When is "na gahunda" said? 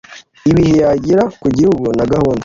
1.97-2.39